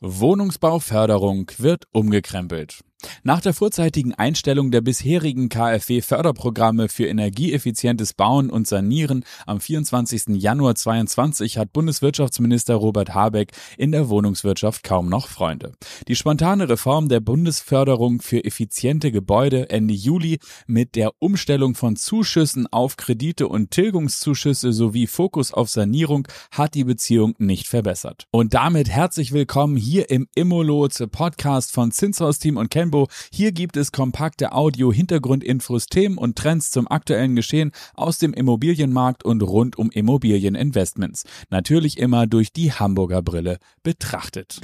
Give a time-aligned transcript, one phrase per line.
[0.00, 2.80] Wohnungsbauförderung wird umgekrempelt.
[3.22, 10.28] Nach der vorzeitigen Einstellung der bisherigen KfW-Förderprogramme für energieeffizientes Bauen und Sanieren am 24.
[10.40, 15.72] Januar 22 hat Bundeswirtschaftsminister Robert Habeck in der Wohnungswirtschaft kaum noch Freunde.
[16.08, 22.66] Die spontane Reform der Bundesförderung für effiziente Gebäude Ende Juli mit der Umstellung von Zuschüssen
[22.68, 28.26] auf Kredite und Tilgungszuschüsse sowie Fokus auf Sanierung hat die Beziehung nicht verbessert.
[28.30, 33.08] Und damit herzlich willkommen hier im Immolotse Podcast von Zinshaus Team und Kenbo Rainbow.
[33.32, 39.24] Hier gibt es kompakte Audio, Hintergrundinfos, Themen und Trends zum aktuellen Geschehen aus dem Immobilienmarkt
[39.24, 41.24] und rund um Immobilieninvestments.
[41.50, 44.60] Natürlich immer durch die Hamburger Brille betrachtet.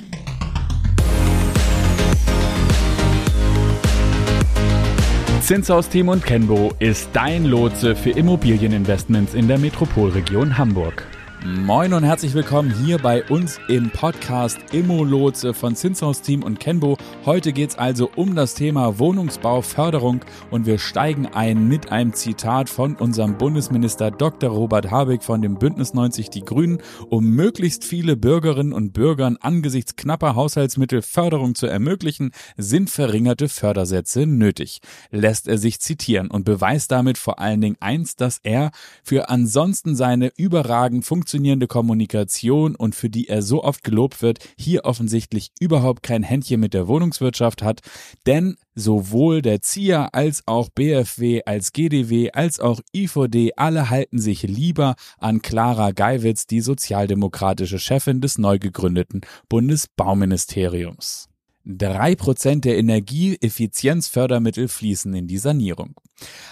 [5.40, 11.04] Zinshaus Team und Kenbo ist dein Lotse für Immobilieninvestments in der Metropolregion Hamburg.
[11.44, 16.96] Moin und herzlich willkommen hier bei uns im Podcast Immolotse von Zinshaus Team und Kenbo.
[17.26, 22.94] Heute geht's also um das Thema Wohnungsbauförderung und wir steigen ein mit einem Zitat von
[22.94, 24.50] unserem Bundesminister Dr.
[24.50, 26.78] Robert Habeck von dem Bündnis 90 Die Grünen.
[27.08, 34.26] Um möglichst viele Bürgerinnen und Bürgern angesichts knapper Haushaltsmittel Förderung zu ermöglichen, sind verringerte Fördersätze
[34.26, 34.78] nötig.
[35.10, 38.70] Lässt er sich zitieren und beweist damit vor allen Dingen eins, dass er
[39.02, 44.40] für ansonsten seine überragend funktionierende funktionierende Kommunikation und für die er so oft gelobt wird,
[44.58, 47.80] hier offensichtlich überhaupt kein Händchen mit der Wohnungswirtschaft hat,
[48.26, 54.42] denn sowohl der ZIA als auch BFW, als GDW, als auch IVD, alle halten sich
[54.42, 61.31] lieber an Clara Geiwitz, die sozialdemokratische Chefin des neu gegründeten Bundesbauministeriums.
[61.64, 65.94] Drei Prozent der Energieeffizienzfördermittel fließen in die Sanierung.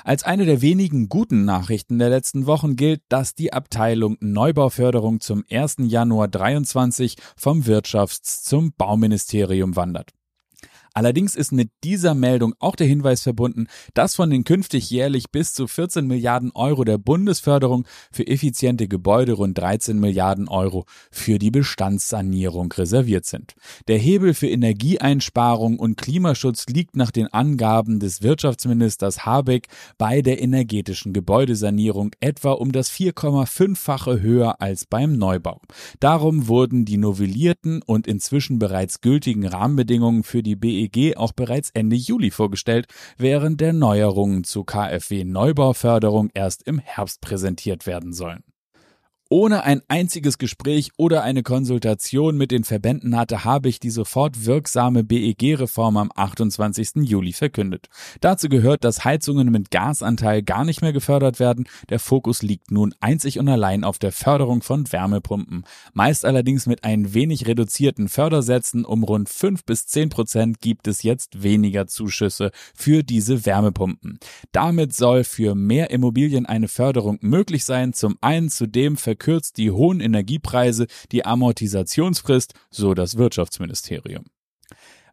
[0.05, 5.45] Als eine der wenigen guten Nachrichten der letzten Wochen gilt, dass die Abteilung Neubauförderung zum
[5.51, 5.77] 1.
[5.81, 10.13] Januar 23 vom Wirtschafts- zum Bauministerium wandert.
[10.95, 15.55] Allerdings ist mit dieser Meldung auch der Hinweis verbunden, dass von den künftig jährlich bis
[15.55, 21.51] zu 14 Milliarden Euro der Bundesförderung für effiziente Gebäude rund 13 Milliarden Euro für die
[21.51, 23.55] Bestandssanierung reserviert sind.
[23.89, 30.43] Der Hebel für Energieeinsparung und Klimaschutz liegt nach den Angaben des Wirtschaftsministers Habeck bei der
[30.43, 35.61] energetischen Gebäudesanierung etwa um das 4,5-fache höher als beim Neubau.
[36.01, 41.71] Darum wurden die novellierten und inzwischen bereits gültigen Rahmenbedingungen für die BE BEG auch bereits
[41.71, 42.87] Ende Juli vorgestellt,
[43.19, 48.43] während der Neuerungen zu KfW Neubauförderung erst im Herbst präsentiert werden sollen.
[49.33, 55.05] Ohne ein einziges Gespräch oder eine Konsultation mit den Verbänden hatte Habich die sofort wirksame
[55.05, 57.09] BEG-Reform am 28.
[57.09, 57.87] Juli verkündet.
[58.21, 61.69] Dazu gehört, dass Heizungen mit Gasanteil gar nicht mehr gefördert werden.
[61.91, 65.63] Der Fokus liegt nun einzig und allein auf der Förderung von Wärmepumpen.
[65.93, 71.05] Meist allerdings mit ein wenig reduzierten Fördersätzen um rund 5 bis 10 Prozent gibt es
[71.05, 74.19] jetzt weniger Zuschüsse für diese Wärmepumpen.
[74.51, 77.93] Damit soll für mehr Immobilien eine Förderung möglich sein.
[77.93, 84.25] Zum einen zudem verkürzt die hohen Energiepreise die Amortisationsfrist, so das Wirtschaftsministerium.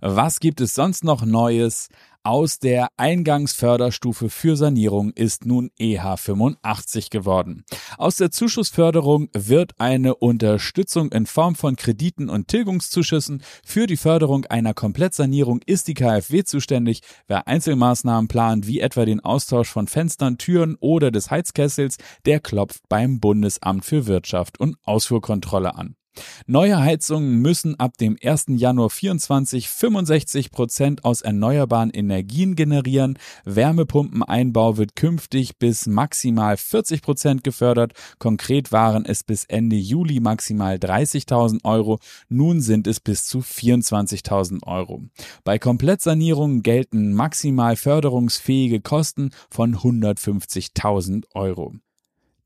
[0.01, 1.89] Was gibt es sonst noch Neues?
[2.23, 7.63] Aus der Eingangsförderstufe für Sanierung ist nun EH85 geworden.
[7.97, 13.41] Aus der Zuschussförderung wird eine Unterstützung in Form von Krediten und Tilgungszuschüssen.
[13.65, 17.01] Für die Förderung einer Komplettsanierung ist die KfW zuständig.
[17.27, 22.81] Wer Einzelmaßnahmen plant, wie etwa den Austausch von Fenstern, Türen oder des Heizkessels, der klopft
[22.89, 25.95] beim Bundesamt für Wirtschaft und Ausfuhrkontrolle an.
[26.45, 28.45] Neue Heizungen müssen ab dem 1.
[28.49, 33.17] Januar 24 65 Prozent aus erneuerbaren Energien generieren.
[33.45, 37.93] Wärmepumpeneinbau wird künftig bis maximal 40 Prozent gefördert.
[38.19, 41.99] Konkret waren es bis Ende Juli maximal 30.000 Euro.
[42.29, 45.03] Nun sind es bis zu 24.000 Euro.
[45.43, 51.75] Bei Komplettsanierungen gelten maximal förderungsfähige Kosten von 150.000 Euro.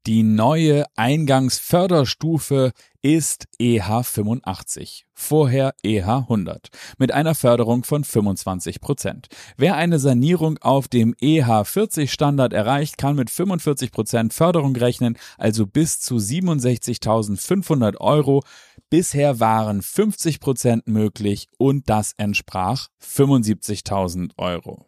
[0.08, 2.72] Die neue Eingangsförderstufe
[3.04, 9.28] ist EH85, vorher EH100, mit einer Förderung von 25 Prozent.
[9.58, 15.68] Wer eine Sanierung auf dem EH40 Standard erreicht, kann mit 45 Prozent Förderung rechnen, also
[15.68, 18.42] bis zu 67.500 Euro.
[18.90, 24.88] Bisher waren 50 Prozent möglich und das entsprach 75.000 Euro.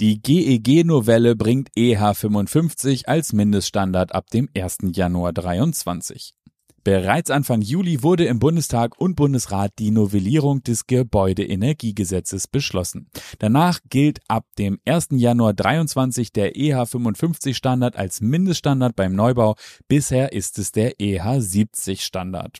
[0.00, 4.78] Die GEG-Novelle bringt EH55 als Mindeststandard ab dem 1.
[4.92, 6.34] Januar 23.
[6.84, 13.10] Bereits Anfang Juli wurde im Bundestag und Bundesrat die Novellierung des Gebäudeenergiegesetzes beschlossen.
[13.40, 15.08] Danach gilt ab dem 1.
[15.14, 19.56] Januar 23 der EH55 Standard als Mindeststandard beim Neubau.
[19.88, 22.58] Bisher ist es der EH70 Standard.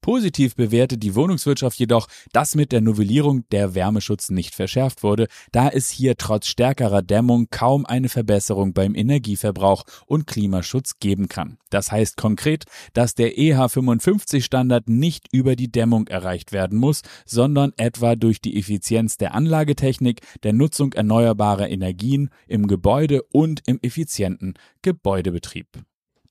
[0.00, 5.68] Positiv bewertet die Wohnungswirtschaft jedoch, dass mit der Novellierung der Wärmeschutz nicht verschärft wurde, da
[5.68, 11.58] es hier trotz stärkerer Dämmung kaum eine Verbesserung beim Energieverbrauch und Klimaschutz geben kann.
[11.70, 17.72] Das heißt konkret, dass der EH55 Standard nicht über die Dämmung erreicht werden muss, sondern
[17.76, 24.54] etwa durch die Effizienz der Anlagetechnik, der Nutzung erneuerbarer Energien im Gebäude und im effizienten
[24.82, 25.66] Gebäudebetrieb.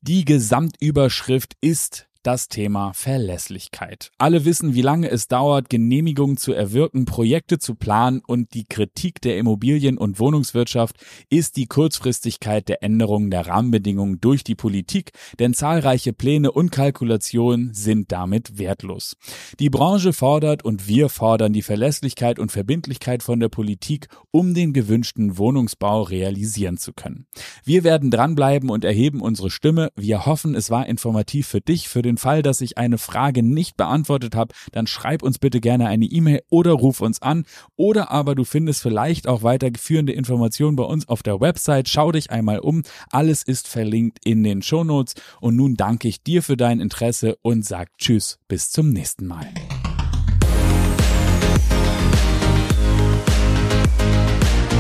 [0.01, 4.11] Die Gesamtüberschrift ist das Thema Verlässlichkeit.
[4.17, 9.21] Alle wissen, wie lange es dauert, Genehmigungen zu erwirken, Projekte zu planen und die Kritik
[9.21, 10.97] der Immobilien- und Wohnungswirtschaft
[11.29, 17.73] ist die Kurzfristigkeit der Änderungen der Rahmenbedingungen durch die Politik, denn zahlreiche Pläne und Kalkulationen
[17.73, 19.15] sind damit wertlos.
[19.59, 24.73] Die Branche fordert und wir fordern die Verlässlichkeit und Verbindlichkeit von der Politik, um den
[24.73, 27.27] gewünschten Wohnungsbau realisieren zu können.
[27.63, 29.91] Wir werden dranbleiben und erheben unsere Stimme.
[29.95, 33.77] Wir hoffen, es war informativ für dich, für den Fall, dass ich eine Frage nicht
[33.77, 37.45] beantwortet habe, dann schreib uns bitte gerne eine E-Mail oder ruf uns an.
[37.75, 41.89] Oder aber du findest vielleicht auch weiterführende Informationen bei uns auf der Website.
[41.89, 42.83] Schau dich einmal um.
[43.11, 45.13] Alles ist verlinkt in den Shownotes.
[45.39, 49.47] Und nun danke ich dir für dein Interesse und sag Tschüss, bis zum nächsten Mal.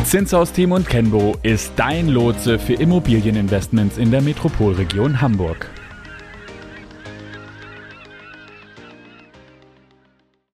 [0.07, 5.69] Zinshaus Team und Kenbo ist dein Lotse für Immobilieninvestments in der Metropolregion Hamburg.